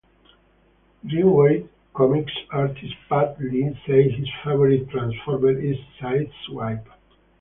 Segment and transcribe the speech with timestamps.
[1.05, 6.87] Dreamwave comics artist Pat Lee says his favorite Transformer is Sideswipe.